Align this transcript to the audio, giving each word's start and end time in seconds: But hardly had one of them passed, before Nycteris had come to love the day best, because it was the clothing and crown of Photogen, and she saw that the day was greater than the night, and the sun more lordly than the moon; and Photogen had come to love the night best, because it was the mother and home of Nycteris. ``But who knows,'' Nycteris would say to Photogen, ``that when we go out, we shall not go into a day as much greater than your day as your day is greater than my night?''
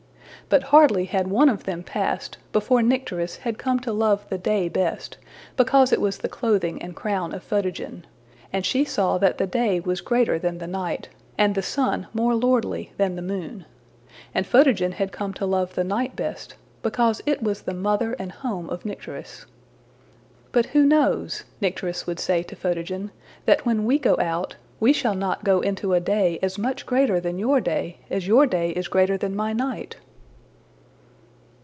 But 0.49 0.63
hardly 0.63 1.05
had 1.05 1.27
one 1.29 1.47
of 1.47 1.63
them 1.63 1.81
passed, 1.81 2.37
before 2.51 2.81
Nycteris 2.81 3.37
had 3.37 3.57
come 3.57 3.79
to 3.81 3.93
love 3.93 4.27
the 4.27 4.37
day 4.37 4.67
best, 4.67 5.17
because 5.55 5.93
it 5.93 6.01
was 6.01 6.17
the 6.17 6.27
clothing 6.27 6.81
and 6.81 6.93
crown 6.93 7.33
of 7.33 7.41
Photogen, 7.41 8.03
and 8.51 8.65
she 8.65 8.83
saw 8.83 9.17
that 9.17 9.37
the 9.37 9.47
day 9.47 9.79
was 9.79 10.01
greater 10.01 10.37
than 10.37 10.57
the 10.57 10.67
night, 10.67 11.07
and 11.37 11.55
the 11.55 11.61
sun 11.61 12.07
more 12.13 12.35
lordly 12.35 12.91
than 12.97 13.15
the 13.15 13.21
moon; 13.21 13.63
and 14.35 14.45
Photogen 14.45 14.91
had 14.91 15.13
come 15.13 15.33
to 15.35 15.45
love 15.45 15.73
the 15.75 15.85
night 15.85 16.17
best, 16.17 16.55
because 16.83 17.21
it 17.25 17.41
was 17.41 17.61
the 17.61 17.73
mother 17.73 18.11
and 18.19 18.33
home 18.33 18.69
of 18.69 18.83
Nycteris. 18.83 19.45
``But 20.51 20.65
who 20.65 20.83
knows,'' 20.85 21.45
Nycteris 21.61 22.05
would 22.05 22.19
say 22.19 22.43
to 22.43 22.57
Photogen, 22.57 23.11
``that 23.47 23.61
when 23.61 23.85
we 23.85 23.97
go 23.97 24.17
out, 24.19 24.57
we 24.81 24.91
shall 24.91 25.15
not 25.15 25.45
go 25.45 25.61
into 25.61 25.93
a 25.93 26.01
day 26.01 26.39
as 26.41 26.57
much 26.57 26.85
greater 26.85 27.21
than 27.21 27.39
your 27.39 27.61
day 27.61 27.99
as 28.09 28.27
your 28.27 28.45
day 28.45 28.71
is 28.71 28.89
greater 28.89 29.15
than 29.15 29.33
my 29.33 29.53
night?'' 29.53 29.95